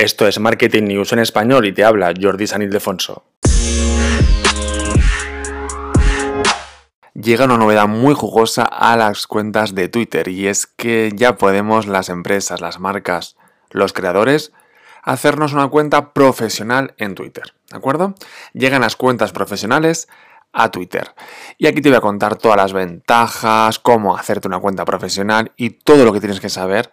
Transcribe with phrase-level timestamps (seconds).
[0.00, 3.22] Esto es Marketing News en español y te habla Jordi San Ildefonso.
[7.12, 11.86] Llega una novedad muy jugosa a las cuentas de Twitter y es que ya podemos
[11.86, 13.36] las empresas, las marcas,
[13.68, 14.52] los creadores
[15.02, 18.14] hacernos una cuenta profesional en Twitter, ¿de acuerdo?
[18.54, 20.08] Llegan las cuentas profesionales
[20.54, 21.14] a Twitter.
[21.58, 25.70] Y aquí te voy a contar todas las ventajas, cómo hacerte una cuenta profesional y
[25.70, 26.90] todo lo que tienes que saber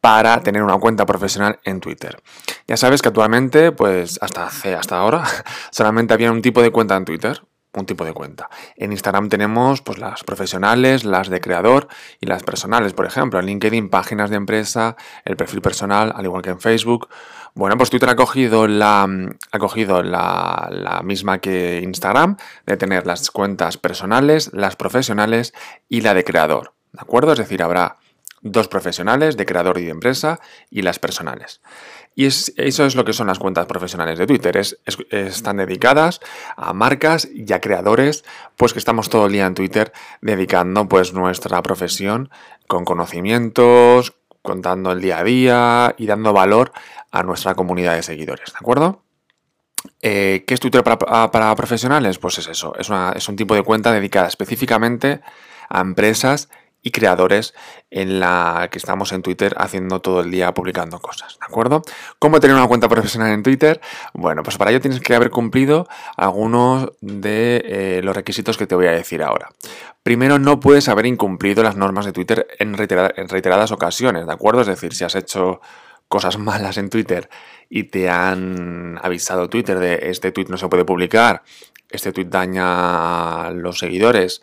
[0.00, 2.22] para tener una cuenta profesional en Twitter.
[2.66, 5.24] Ya sabes que actualmente, pues hasta hace, hasta ahora,
[5.70, 7.42] solamente había un tipo de cuenta en Twitter,
[7.74, 8.48] un tipo de cuenta.
[8.76, 11.88] En Instagram tenemos pues las profesionales, las de creador
[12.20, 16.42] y las personales, por ejemplo, en LinkedIn páginas de empresa, el perfil personal, al igual
[16.42, 17.08] que en Facebook.
[17.54, 19.08] Bueno, pues Twitter ha cogido la,
[19.52, 22.36] ha cogido la, la misma que Instagram,
[22.66, 25.52] de tener las cuentas personales, las profesionales
[25.88, 26.74] y la de creador.
[26.92, 27.32] ¿De acuerdo?
[27.32, 27.96] Es decir, habrá
[28.42, 31.60] dos profesionales de creador y de empresa y las personales.
[32.14, 34.56] Y eso es lo que son las cuentas profesionales de Twitter.
[34.56, 34.76] Es,
[35.10, 36.20] están dedicadas
[36.56, 38.24] a marcas y a creadores,
[38.56, 42.30] pues que estamos todo el día en Twitter dedicando pues nuestra profesión
[42.66, 46.72] con conocimientos, contando el día a día y dando valor
[47.10, 49.04] a nuestra comunidad de seguidores, ¿de acuerdo?
[50.02, 52.18] Eh, ¿Qué es Twitter para, profesionales?
[52.18, 55.20] Pues es eso, es un tipo de cuenta dedicada específicamente
[55.68, 56.48] a empresas
[56.82, 57.54] y creadores
[57.90, 61.82] en la que estamos en Twitter haciendo todo el día publicando cosas, ¿de acuerdo?
[62.18, 63.80] ¿Cómo tener una cuenta profesional en Twitter?
[64.14, 68.74] Bueno, pues para ello tienes que haber cumplido algunos de eh, los requisitos que te
[68.74, 69.50] voy a decir ahora.
[70.02, 74.62] Primero, no puedes haber incumplido las normas de Twitter en, reiteradas ocasiones, ¿de acuerdo?
[74.62, 75.60] Es decir, si has hecho
[76.08, 77.28] cosas malas en Twitter
[77.68, 81.42] y te han avisado Twitter de este tweet no se puede publicar,
[81.90, 84.40] este tweet daña a los seguidores,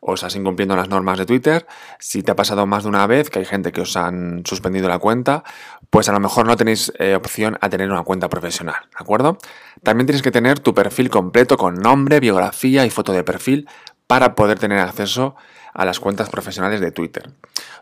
[0.00, 1.66] o estás incumpliendo las normas de Twitter.
[1.98, 4.88] Si te ha pasado más de una vez que hay gente que os han suspendido
[4.88, 5.44] la cuenta,
[5.90, 9.38] pues a lo mejor no tenéis eh, opción a tener una cuenta profesional, ¿de acuerdo?
[9.82, 13.68] También tienes que tener tu perfil completo con nombre, biografía y foto de perfil
[14.06, 15.36] para poder tener acceso
[15.74, 17.30] a las cuentas profesionales de Twitter.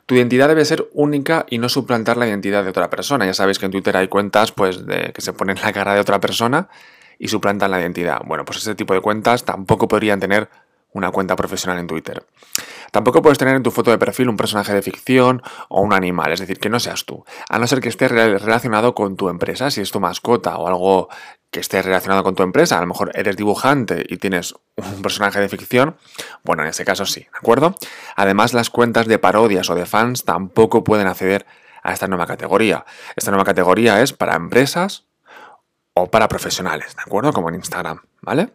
[0.07, 3.25] Tu identidad debe ser única y no suplantar la identidad de otra persona.
[3.25, 4.81] Ya sabéis que en Twitter hay cuentas pues,
[5.15, 6.69] que se ponen la cara de otra persona
[7.19, 8.21] y suplantan la identidad.
[8.25, 10.49] Bueno, pues ese tipo de cuentas tampoco podrían tener
[10.95, 12.25] una cuenta profesional en Twitter.
[12.91, 16.33] Tampoco puedes tener en tu foto de perfil un personaje de ficción o un animal,
[16.33, 19.71] es decir, que no seas tú, a no ser que esté relacionado con tu empresa,
[19.71, 21.09] si es tu mascota o algo
[21.51, 25.41] que esté relacionado con tu empresa, a lo mejor eres dibujante y tienes un personaje
[25.41, 25.97] de ficción,
[26.45, 27.75] bueno, en ese caso sí, ¿de acuerdo?
[28.17, 31.47] Además, las cuentas de parodias o de fans tampoco pueden acceder
[31.83, 32.85] a esta nueva categoría.
[33.15, 35.05] Esta nueva categoría es para empresas
[35.95, 37.33] o para profesionales, ¿de acuerdo?
[37.33, 38.51] Como en Instagram, ¿vale?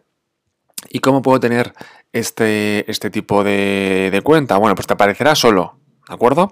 [0.88, 1.74] ¿Y cómo puedo tener
[2.12, 4.56] este, este tipo de, de cuenta?
[4.58, 5.78] Bueno, pues te aparecerá solo,
[6.08, 6.50] ¿de acuerdo?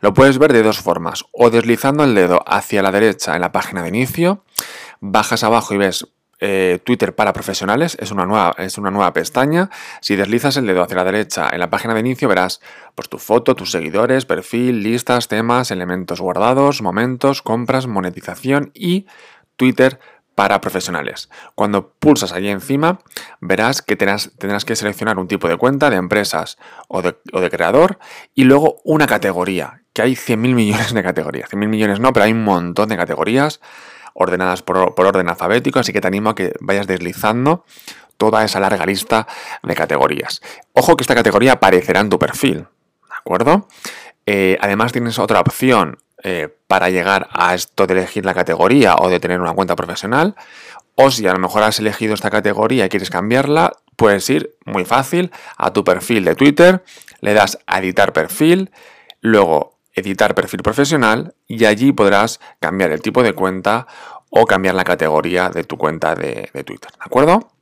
[0.00, 3.52] Lo puedes ver de dos formas, o deslizando el dedo hacia la derecha en la
[3.52, 4.44] página de inicio,
[5.00, 6.06] bajas abajo y ves
[6.38, 9.70] eh, Twitter para profesionales, es una, nueva, es una nueva pestaña.
[10.02, 12.60] Si deslizas el dedo hacia la derecha en la página de inicio verás
[12.94, 19.06] pues, tu foto, tus seguidores, perfil, listas, temas, elementos guardados, momentos, compras, monetización y
[19.56, 19.98] Twitter
[20.36, 21.30] para profesionales.
[21.54, 23.00] Cuando pulsas allí encima,
[23.40, 26.58] verás que tendrás, que seleccionar un tipo de cuenta de empresas
[26.88, 27.16] o de,
[27.50, 27.98] creador
[28.34, 31.50] y luego una categoría, que hay 100.000 millones de categorías.
[31.50, 33.60] 100.000 millones no, pero hay un montón de categorías
[34.12, 37.64] ordenadas por, por orden alfabético, así que te animo a que vayas deslizando
[38.18, 39.26] toda esa larga lista
[39.62, 40.42] de categorías.
[40.74, 43.68] Ojo que esta categoría aparecerá en tu perfil, ¿de acuerdo?
[44.26, 49.08] Eh, además tienes otra opción eh, para llegar a esto de elegir la categoría o
[49.08, 50.34] de tener una cuenta profesional.
[50.94, 54.84] O si a lo mejor has elegido esta categoría y quieres cambiarla, puedes ir muy
[54.84, 56.84] fácil a tu perfil de Twitter,
[57.20, 58.70] le das a editar perfil,
[59.20, 63.86] luego editar perfil profesional y allí podrás cambiar el tipo de cuenta
[64.30, 66.90] o cambiar la categoría de tu cuenta de, de Twitter.
[66.92, 67.55] ¿De acuerdo?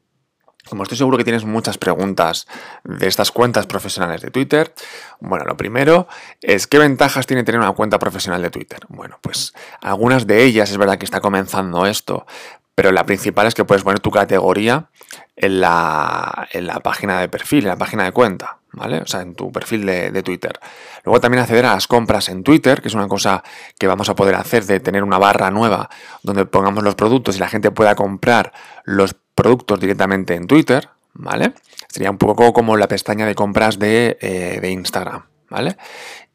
[0.68, 2.46] Como estoy seguro que tienes muchas preguntas
[2.84, 4.72] de estas cuentas profesionales de Twitter,
[5.20, 6.08] bueno, lo primero
[6.40, 8.80] es qué ventajas tiene tener una cuenta profesional de Twitter.
[8.88, 12.26] Bueno, pues algunas de ellas es verdad que está comenzando esto,
[12.74, 14.88] pero la principal es que puedes poner tu categoría
[15.36, 18.98] en la, en la página de perfil, en la página de cuenta, ¿vale?
[18.98, 20.58] O sea, en tu perfil de, de, Twitter.
[21.04, 23.44] Luego también acceder a las compras en Twitter, que es una cosa
[23.78, 25.88] que vamos a poder hacer de tener una barra nueva
[26.22, 28.52] donde pongamos los productos y la gente pueda comprar
[28.84, 31.54] los productos directamente en Twitter, ¿vale?
[31.88, 35.76] Sería un poco como la pestaña de compras de, eh, de Instagram, ¿vale?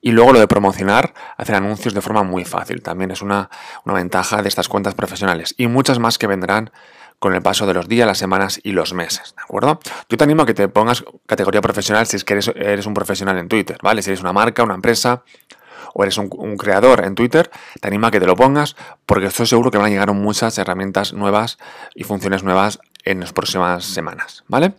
[0.02, 2.82] Y luego lo de promocionar, hacer anuncios de forma muy fácil.
[2.82, 3.50] También es una,
[3.84, 5.54] una, ventaja de estas cuentas profesionales.
[5.58, 6.72] Y muchas más que vendrán
[7.20, 9.36] con el paso de los días, las semanas y los meses.
[9.36, 9.80] ¿De acuerdo?
[10.08, 12.94] Yo te animo a que te pongas categoría profesional si es que eres, eres un
[12.94, 14.02] profesional en Twitter, ¿vale?
[14.02, 15.24] Si eres una marca, una empresa
[15.94, 17.50] o eres un, creador en Twitter,
[17.82, 18.76] te animo a que te lo pongas
[19.06, 21.58] porque estoy seguro que van a llegar muchas herramientas nuevas
[21.96, 24.74] y funciones nuevas en las próximas semanas, ¿vale?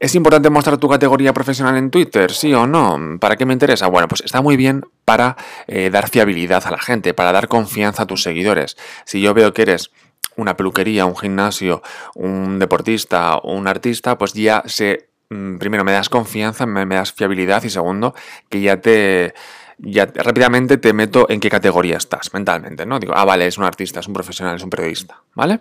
[0.00, 2.32] ¿Es importante mostrar tu categoría profesional en Twitter?
[2.32, 3.18] ¿Sí o no?
[3.18, 3.88] ¿Para qué me interesa?
[3.88, 8.04] Bueno, pues está muy bien para eh, dar fiabilidad a la gente, para dar confianza
[8.04, 8.76] a tus seguidores.
[9.04, 9.90] Si yo veo que eres
[10.36, 11.82] una peluquería, un gimnasio,
[12.14, 17.64] un deportista un artista, pues ya sé, mm, primero me das confianza, me, das fiabilidad
[17.64, 18.14] y segundo,
[18.48, 19.34] que ya te
[19.78, 22.98] ya rápidamente te meto en qué categoría estás mentalmente, ¿no?
[22.98, 25.60] Digo, ah, vale, es un artista, es un profesional, es un periodista, ¿vale?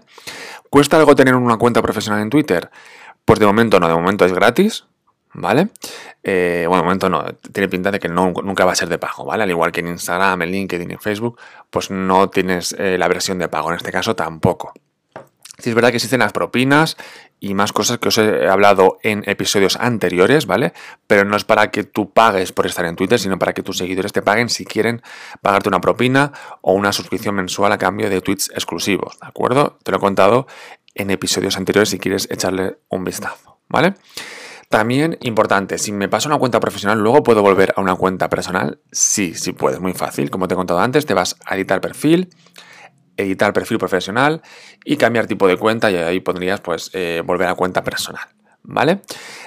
[0.69, 2.69] ¿Cuesta algo tener una cuenta profesional en Twitter?
[3.25, 4.85] Pues de momento no, de momento es gratis,
[5.33, 5.69] ¿vale?
[6.23, 8.97] Eh, bueno, de momento no, tiene pinta de que no, nunca va a ser de
[8.97, 9.43] pago, ¿vale?
[9.43, 11.39] Al igual que en Instagram, en LinkedIn, en Facebook,
[11.69, 14.73] pues no tienes eh, la versión de pago, en este caso tampoco.
[15.57, 16.97] Sí es verdad que existen las propinas
[17.39, 20.73] y más cosas que os he hablado en episodios anteriores, ¿vale?
[21.07, 23.77] Pero no es para que tú pagues por estar en Twitter, sino para que tus
[23.77, 25.01] seguidores te paguen si quieren
[25.41, 26.31] pagarte una propina
[26.61, 29.79] o una suscripción mensual a cambio de tweets exclusivos, ¿de acuerdo?
[29.83, 30.47] Te lo he contado
[30.93, 33.95] en episodios anteriores si quieres echarle un vistazo, ¿vale?
[34.69, 38.81] También importante, si me paso una cuenta profesional, luego puedo volver a una cuenta personal.
[38.91, 40.29] Sí, sí puedes, muy fácil.
[40.29, 42.29] Como te he contado antes, te vas a editar perfil,
[43.17, 44.41] editar perfil profesional
[44.83, 48.23] y cambiar tipo de cuenta y ahí podrías pues eh, volver a cuenta personal.
[48.69, 48.99] ¿Vale?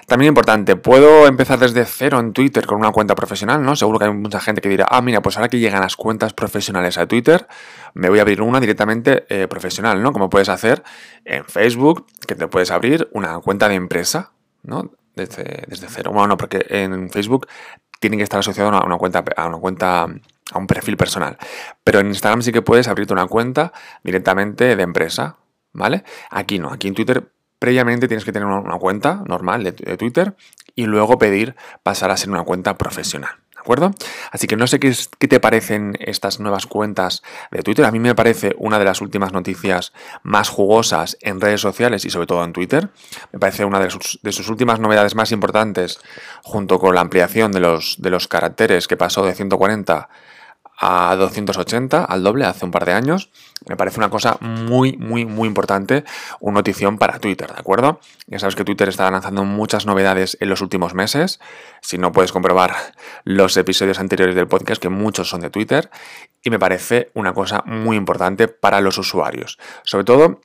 [0.07, 3.77] También importante, puedo empezar desde cero en Twitter con una cuenta profesional, ¿no?
[3.77, 6.33] Seguro que hay mucha gente que dirá, ah, mira, pues ahora que llegan las cuentas
[6.33, 7.47] profesionales a Twitter,
[7.93, 10.13] me voy a abrir una directamente eh, profesional, ¿no?
[10.13, 10.83] Como puedes hacer
[11.27, 14.33] en Facebook, que te puedes abrir una cuenta de empresa,
[14.63, 14.91] ¿no?
[15.27, 16.13] desde, cero.
[16.13, 17.47] Bueno, no, porque en Facebook
[17.99, 20.07] tiene que estar asociado a una, cuenta, a una cuenta,
[20.53, 21.37] a un perfil personal.
[21.85, 25.37] Pero en Instagram sí que puedes abrirte una cuenta directamente de empresa,
[25.73, 26.05] ¿vale?
[26.31, 30.35] Aquí no, aquí en Twitter previamente tienes que tener una, cuenta normal de Twitter
[30.75, 33.33] y luego pedir pasar a ser una cuenta profesional.
[33.61, 33.91] ¿De acuerdo?
[34.33, 34.97] Así que no sé qué,
[35.29, 37.85] te parecen estas nuevas cuentas de Twitter.
[37.85, 39.93] A mí me parece una de las últimas noticias
[40.23, 42.89] más jugosas en redes sociales y sobre todo en Twitter.
[43.33, 46.01] Me parece una de sus, de sus últimas novedades más importantes
[46.43, 50.09] junto con la ampliación de los, de los caracteres que pasó de 140
[50.83, 53.31] a 280, al doble, hace un par de años.
[53.69, 56.05] Me parece una cosa muy, muy, muy importante,
[56.41, 58.01] una notición para Twitter, ¿de acuerdo?
[58.27, 61.39] Ya sabes que Twitter está lanzando muchas novedades en los últimos meses.
[61.83, 62.75] Si no puedes comprobar
[63.25, 65.91] los episodios anteriores del podcast, que muchos son de Twitter,
[66.43, 69.59] y me parece una cosa muy importante para los usuarios.
[69.85, 70.41] Sobre todo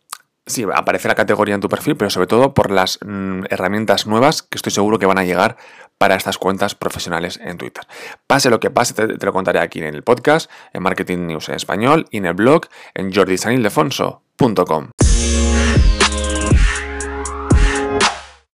[0.48, 4.44] Sí, aparece la categoría en tu perfil, pero sobre todo por las mm, herramientas nuevas
[4.44, 5.58] que estoy seguro que van a llegar
[5.98, 7.84] para estas cuentas profesionales en Twitter.
[8.28, 11.56] Pase lo que pase, te, lo contaré aquí en el podcast, en Marketing News en
[11.56, 14.90] español y en el blog en jordisanildefonso.com.